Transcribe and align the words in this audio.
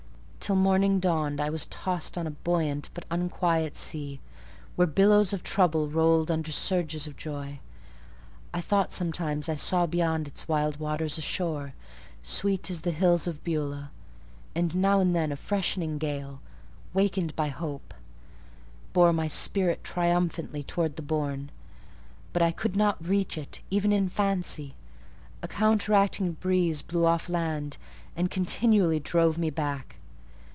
Till 0.43 0.55
morning 0.57 0.99
dawned 0.99 1.39
I 1.39 1.49
was 1.49 1.65
tossed 1.67 2.17
on 2.17 2.27
a 2.27 2.31
buoyant 2.31 2.89
but 2.93 3.05
unquiet 3.09 3.77
sea, 3.77 4.19
where 4.75 4.87
billows 4.87 5.31
of 5.31 5.43
trouble 5.43 5.87
rolled 5.87 6.29
under 6.29 6.51
surges 6.51 7.07
of 7.07 7.15
joy. 7.15 7.59
I 8.53 8.59
thought 8.59 8.91
sometimes 8.91 9.47
I 9.47 9.55
saw 9.55 9.85
beyond 9.85 10.27
its 10.27 10.49
wild 10.49 10.75
waters 10.77 11.17
a 11.17 11.21
shore, 11.21 11.73
sweet 12.21 12.69
as 12.69 12.81
the 12.81 12.91
hills 12.91 13.27
of 13.27 13.41
Beulah; 13.45 13.91
and 14.53 14.75
now 14.75 14.99
and 14.99 15.15
then 15.15 15.31
a 15.31 15.37
freshening 15.37 15.97
gale, 15.97 16.41
wakened 16.93 17.33
by 17.35 17.47
hope, 17.47 17.93
bore 18.91 19.13
my 19.13 19.29
spirit 19.29 19.85
triumphantly 19.85 20.63
towards 20.63 20.95
the 20.95 21.01
bourne: 21.01 21.49
but 22.33 22.41
I 22.41 22.51
could 22.51 22.75
not 22.75 23.07
reach 23.07 23.37
it, 23.37 23.61
even 23.69 23.93
in 23.93 24.09
fancy—a 24.09 25.47
counteracting 25.47 26.33
breeze 26.33 26.81
blew 26.81 27.05
off 27.05 27.29
land, 27.29 27.77
and 28.17 28.29
continually 28.29 28.99
drove 28.99 29.37
me 29.37 29.49
back. 29.49 29.95